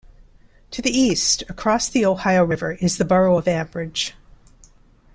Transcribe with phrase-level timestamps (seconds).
[0.71, 4.13] To the east, across the Ohio River, is the borough of Ambridge.